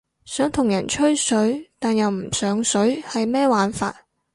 [0.25, 3.95] 想同人吹水但又唔上水係咩玩法？